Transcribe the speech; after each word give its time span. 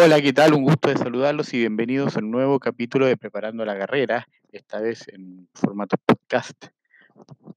Hola, 0.00 0.22
¿qué 0.22 0.32
tal? 0.32 0.54
Un 0.54 0.62
gusto 0.62 0.90
de 0.90 0.96
saludarlos 0.96 1.52
y 1.52 1.58
bienvenidos 1.58 2.14
a 2.14 2.20
un 2.20 2.30
nuevo 2.30 2.60
capítulo 2.60 3.06
de 3.06 3.16
Preparando 3.16 3.64
la 3.64 3.76
Carrera, 3.76 4.28
esta 4.52 4.80
vez 4.80 5.08
en 5.08 5.48
formato 5.52 5.96
podcast 5.96 6.66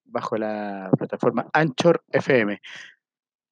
bajo 0.05 0.37
la 0.37 0.89
plataforma 0.97 1.47
Anchor 1.53 2.03
FM. 2.09 2.59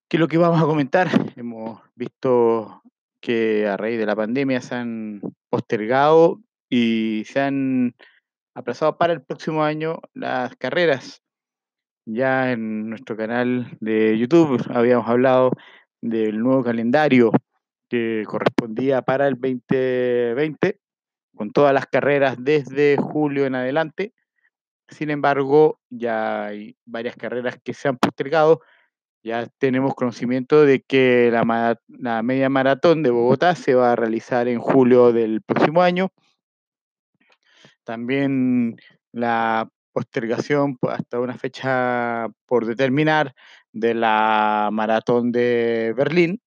¿Qué 0.08 0.18
es 0.18 0.20
lo 0.20 0.28
que 0.28 0.40
vamos 0.40 0.60
a 0.60 0.66
comentar? 0.66 1.08
Hemos 1.36 1.80
visto 1.94 2.82
que 3.22 3.68
a 3.68 3.78
raíz 3.78 4.00
de 4.00 4.08
la 4.08 4.16
pandemia 4.16 4.60
se 4.60 4.74
han 4.74 5.22
postergado 5.52 6.40
y 6.68 7.26
se 7.28 7.42
han 7.42 7.96
aplazado 8.56 8.98
para 8.98 9.14
el 9.14 9.22
próximo 9.22 9.64
año 9.64 10.00
las 10.16 10.56
carreras. 10.56 11.22
Ya 12.08 12.52
en 12.54 12.90
nuestro 12.90 13.16
canal 13.16 13.78
de 13.82 14.18
YouTube 14.18 14.66
habíamos 14.74 15.08
hablado 15.08 15.52
del 16.02 16.40
nuevo 16.40 16.64
calendario 16.64 17.32
que 17.90 18.24
correspondía 18.28 19.02
para 19.02 19.28
el 19.28 19.36
2020, 19.36 20.80
con 21.36 21.52
todas 21.52 21.74
las 21.74 21.88
carreras 21.88 22.38
desde 22.40 22.98
julio 22.98 23.46
en 23.46 23.56
adelante. 23.56 24.14
Sin 24.88 25.10
embargo, 25.10 25.80
ya 25.90 26.46
hay 26.46 26.78
varias 26.86 27.16
carreras 27.16 27.58
que 27.64 27.74
se 27.74 27.88
han 27.88 27.98
postergado. 27.98 28.62
Ya 29.24 29.48
tenemos 29.58 29.96
conocimiento 29.96 30.64
de 30.66 30.82
que 30.82 31.30
la, 31.32 31.78
la 31.88 32.24
media 32.24 32.50
maratón 32.50 33.04
de 33.04 33.10
Bogotá 33.10 33.56
se 33.56 33.76
va 33.76 33.92
a 33.92 33.96
realizar 33.96 34.48
en 34.48 34.60
julio 34.60 35.12
del 35.12 35.42
próximo 35.42 35.82
año. 35.82 36.10
También 37.84 38.78
la 39.12 39.70
postergación 39.92 40.78
hasta 40.88 41.20
una 41.20 41.38
fecha 41.38 42.28
por 42.46 42.66
determinar 42.66 43.34
de 43.74 43.94
la 43.94 44.70
maratón 44.72 45.32
de 45.32 45.94
Berlín, 45.96 46.42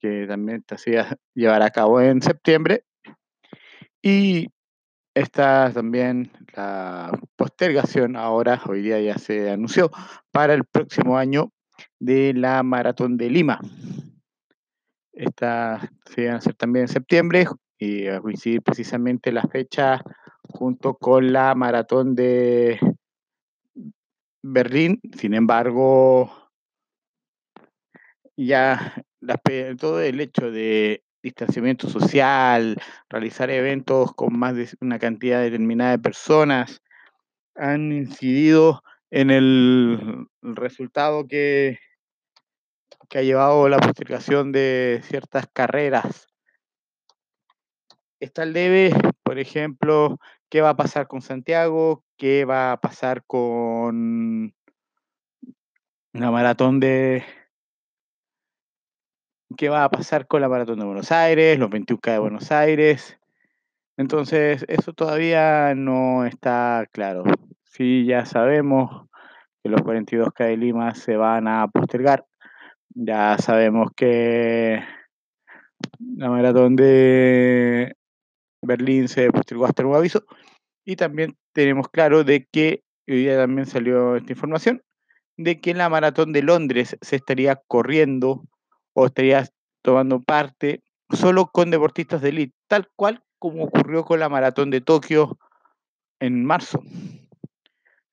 que 0.00 0.26
también 0.26 0.64
se 0.76 0.90
iba 0.90 1.02
a 1.02 1.16
llevar 1.34 1.62
a 1.62 1.70
cabo 1.70 2.00
en 2.00 2.22
septiembre. 2.22 2.84
Y 4.02 4.48
está 5.14 5.70
también 5.72 6.32
la 6.56 7.12
postergación, 7.36 8.16
ahora, 8.16 8.60
hoy 8.66 8.82
día 8.82 9.00
ya 9.00 9.18
se 9.18 9.50
anunció, 9.50 9.90
para 10.32 10.54
el 10.54 10.64
próximo 10.64 11.18
año 11.18 11.52
de 11.98 12.32
la 12.34 12.62
Maratón 12.62 13.16
de 13.16 13.30
Lima. 13.30 13.60
Esta 15.12 15.90
se 16.06 16.22
iba 16.22 16.32
a 16.32 16.36
hacer 16.36 16.54
también 16.54 16.84
en 16.84 16.88
septiembre 16.88 17.46
y 17.78 18.06
a 18.06 18.20
coincidir 18.20 18.62
precisamente 18.62 19.32
la 19.32 19.42
fecha 19.42 20.02
junto 20.48 20.94
con 20.94 21.32
la 21.32 21.54
Maratón 21.54 22.14
de 22.14 22.80
Berlín. 24.42 25.00
Sin 25.16 25.34
embargo, 25.34 26.32
ya 28.36 28.94
todo 29.78 30.00
el 30.00 30.20
hecho 30.20 30.50
de 30.50 31.04
distanciamiento 31.22 31.88
social, 31.88 32.76
realizar 33.08 33.50
eventos 33.50 34.14
con 34.14 34.38
más 34.38 34.54
de 34.54 34.68
una 34.80 34.98
cantidad 34.98 35.40
determinada 35.40 35.92
de 35.92 35.98
personas, 35.98 36.82
han 37.54 37.92
incidido 37.92 38.82
en 39.10 39.30
el 39.30 40.26
resultado 40.42 41.26
que, 41.26 41.78
que 43.08 43.18
ha 43.18 43.22
llevado 43.22 43.68
la 43.68 43.78
postergación 43.78 44.52
de 44.52 45.02
ciertas 45.04 45.46
carreras. 45.52 46.28
Está 48.20 48.42
el 48.42 48.52
debe, 48.52 48.92
por 49.22 49.38
ejemplo, 49.38 50.18
qué 50.48 50.60
va 50.60 50.70
a 50.70 50.76
pasar 50.76 51.06
con 51.06 51.22
Santiago, 51.22 52.04
qué 52.16 52.44
va 52.44 52.72
a 52.72 52.80
pasar 52.80 53.24
con 53.26 54.54
la 56.12 56.30
maratón 56.30 56.80
de, 56.80 57.24
qué 59.56 59.68
va 59.68 59.84
a 59.84 59.90
pasar 59.90 60.26
con 60.26 60.40
la 60.40 60.48
Maratón 60.48 60.78
de 60.78 60.86
Buenos 60.86 61.12
Aires, 61.12 61.58
los 61.58 61.70
21K 61.70 62.12
de 62.12 62.18
Buenos 62.18 62.52
Aires. 62.52 63.18
Entonces, 63.96 64.64
eso 64.68 64.92
todavía 64.92 65.74
no 65.74 66.24
está 66.24 66.86
claro. 66.92 67.24
Sí, 67.64 68.04
ya 68.06 68.24
sabemos 68.24 69.08
que 69.62 69.70
los 69.70 69.82
42K 69.82 70.46
de 70.46 70.56
Lima 70.56 70.94
se 70.94 71.16
van 71.16 71.48
a 71.48 71.68
postergar. 71.68 72.26
Ya 72.94 73.36
sabemos 73.38 73.90
que 73.94 74.82
la 75.98 76.30
maratón 76.30 76.76
de 76.76 77.94
Berlín 78.62 79.08
se 79.08 79.30
postergó 79.30 79.66
hasta 79.66 79.82
nuevo 79.82 79.98
aviso. 79.98 80.24
Y 80.84 80.96
también 80.96 81.36
tenemos 81.52 81.88
claro 81.88 82.24
de 82.24 82.46
que 82.50 82.82
hoy 83.08 83.18
día 83.18 83.36
también 83.36 83.66
salió 83.66 84.16
esta 84.16 84.32
información 84.32 84.82
de 85.36 85.60
que 85.60 85.74
la 85.74 85.88
maratón 85.88 86.32
de 86.32 86.42
Londres 86.42 86.96
se 87.00 87.16
estaría 87.16 87.56
corriendo 87.66 88.44
o 88.92 89.06
estarías 89.06 89.52
tomando 89.82 90.20
parte 90.20 90.82
solo 91.10 91.46
con 91.46 91.70
deportistas 91.70 92.20
de 92.22 92.28
élite, 92.30 92.54
tal 92.68 92.88
cual 92.96 93.22
como 93.38 93.64
ocurrió 93.64 94.04
con 94.04 94.20
la 94.20 94.28
maratón 94.28 94.70
de 94.70 94.80
Tokio 94.80 95.38
en 96.20 96.44
marzo. 96.44 96.82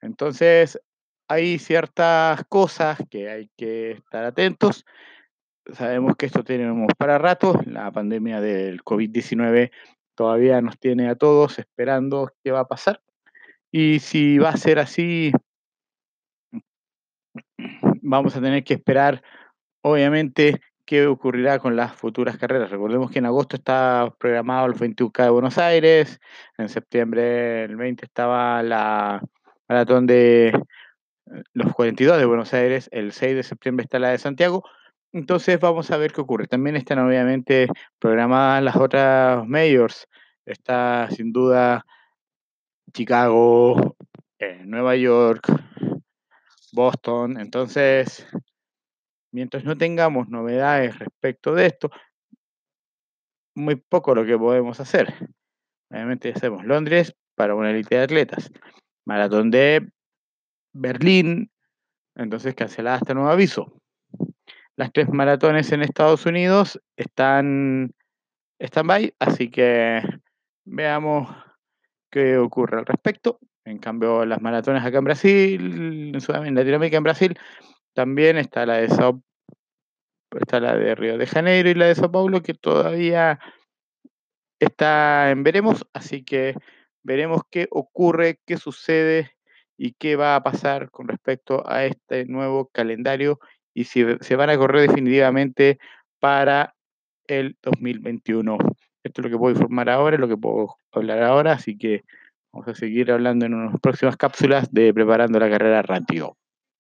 Entonces, 0.02 0.80
hay 1.28 1.60
ciertas 1.60 2.44
cosas 2.46 2.98
que 3.10 3.30
hay 3.30 3.50
que 3.58 3.92
estar 3.92 4.24
atentos. 4.24 4.86
Sabemos 5.74 6.16
que 6.16 6.28
esto 6.28 6.44
tenemos 6.44 6.88
para 6.98 7.18
rato. 7.18 7.60
La 7.66 7.92
pandemia 7.92 8.40
del 8.40 8.84
COVID-19 8.84 9.72
todavía 10.16 10.62
nos 10.62 10.80
tiene 10.80 11.10
a 11.10 11.16
todos 11.16 11.60
esperando 11.60 12.32
qué 12.44 12.52
va 12.52 12.62
a 12.62 12.68
pasar. 12.68 13.02
Y 13.70 14.00
si 14.00 14.38
va 14.38 14.50
a 14.50 14.58
ser 14.58 14.80
así, 14.80 15.34
vamos 18.02 18.36
a 18.36 18.42
tener 18.42 18.64
que 18.64 18.76
esperar, 18.76 19.22
obviamente, 19.88 20.60
qué 20.88 21.06
ocurrirá 21.06 21.60
con 21.60 21.76
las 21.76 21.94
futuras 21.94 22.38
carreras. 22.38 22.72
Recordemos 22.72 23.12
que 23.12 23.20
en 23.20 23.26
agosto 23.26 23.58
está 23.58 24.14
programado 24.18 24.68
el 24.68 24.74
21K 24.74 25.24
de 25.24 25.30
Buenos 25.30 25.58
Aires, 25.58 26.20
en 26.58 26.70
septiembre 26.70 27.66
el 27.66 27.76
20 27.76 28.06
estaba 28.06 28.64
la 28.64 29.22
maratón 29.68 30.08
de 30.08 30.48
eh, 30.48 31.44
los 31.54 31.74
42 31.74 32.18
de 32.18 32.26
Buenos 32.26 32.54
Aires, 32.54 32.90
el 32.94 33.12
6 33.12 33.36
de 33.36 33.44
septiembre 33.44 33.84
está 33.84 34.00
la 34.00 34.12
de 34.12 34.18
Santiago. 34.18 34.64
Entonces 35.12 35.60
vamos 35.60 35.92
a 35.92 35.98
ver 35.98 36.14
qué 36.14 36.22
ocurre. 36.22 36.48
También 36.48 36.78
están 36.78 37.00
obviamente 37.00 37.68
programadas 38.00 38.64
las 38.64 38.76
otras 38.78 39.46
majors. 39.46 40.08
Está 40.46 41.10
sin 41.12 41.34
duda 41.34 41.86
Chicago, 42.94 43.98
eh, 44.40 44.62
Nueva 44.66 44.96
York, 44.96 45.48
Boston. 46.72 47.40
Entonces 47.40 48.26
mientras 49.32 49.64
no 49.64 49.78
tengamos 49.78 50.30
novedades 50.30 50.98
respecto 51.00 51.54
de 51.54 51.68
esto, 51.68 51.92
muy 53.56 53.76
poco 53.76 54.14
lo 54.16 54.26
que 54.26 54.38
podemos 54.38 54.80
hacer. 54.80 55.14
Obviamente 55.90 56.32
hacemos 56.36 56.66
Londres 56.66 57.16
para 57.36 57.56
una 57.56 57.72
élite 57.72 57.96
de 57.96 58.04
atletas. 58.04 58.52
Maratón 59.06 59.52
de 59.52 59.90
Berlín, 60.74 61.52
entonces 62.16 62.56
cancelada 62.56 62.98
hasta 62.98 63.14
nuevo 63.14 63.30
aviso. 63.30 63.82
Las 64.76 64.92
tres 64.92 65.10
maratones 65.10 65.72
en 65.72 65.82
Estados 65.82 66.26
Unidos 66.26 66.80
están 66.96 67.96
stand-by, 68.60 69.16
así 69.20 69.50
que 69.50 70.02
veamos 70.66 71.30
qué 72.12 72.38
ocurre 72.38 72.80
al 72.80 72.86
respecto. 72.86 73.40
En 73.66 73.80
cambio, 73.80 74.26
las 74.26 74.42
maratones 74.42 74.84
acá 74.84 75.00
en 75.00 75.04
Brasil, 75.04 76.12
en 76.14 76.22
Sudamérica, 76.22 76.50
en 76.50 76.56
Latinoamérica, 76.56 76.98
en 76.98 77.04
Brasil, 77.04 77.40
también 77.98 78.38
está 78.38 78.68
la 78.68 78.76
de 78.76 78.90
Sao 78.90 79.24
está 80.40 80.60
la 80.60 80.76
de 80.76 80.94
Río 80.94 81.18
de 81.18 81.26
Janeiro 81.26 81.68
y 81.68 81.74
la 81.74 81.88
de 81.88 81.96
Sao 81.96 82.12
Paulo 82.12 82.44
que 82.44 82.54
todavía 82.54 83.40
está 84.60 85.32
en 85.32 85.42
veremos, 85.42 85.84
así 85.94 86.24
que 86.24 86.54
veremos 87.02 87.42
qué 87.50 87.68
ocurre, 87.72 88.40
qué 88.46 88.58
sucede 88.58 89.32
y 89.78 89.94
qué 89.94 90.16
va 90.16 90.36
a 90.36 90.44
pasar 90.44 90.92
con 90.92 91.08
respecto 91.08 91.68
a 91.68 91.86
este 91.86 92.26
nuevo 92.26 92.68
calendario 92.72 93.40
y 93.74 93.86
si 93.86 94.06
se 94.22 94.36
van 94.36 94.52
a 94.52 94.58
correr 94.58 94.88
definitivamente 94.88 95.80
para 96.20 96.76
el 97.26 97.58
2021. 97.64 98.60
Esto 99.04 99.22
es 99.22 99.26
lo 99.26 99.32
que 99.32 99.40
puedo 99.40 99.56
informar 99.56 99.90
ahora, 99.90 100.18
es 100.18 100.20
lo 100.20 100.28
que 100.28 100.38
puedo 100.38 100.76
hablar 100.92 101.24
ahora, 101.24 101.54
así 101.54 101.76
que 101.76 102.04
vamos 102.54 102.68
a 102.68 102.76
seguir 102.76 103.12
hablando 103.12 103.48
en 103.48 103.56
unas 103.56 103.80
próximas 103.82 104.18
cápsulas 104.18 104.72
de 104.72 104.94
preparando 104.94 105.40
la 105.40 105.50
carrera 105.50 105.82
rápido. 105.82 106.38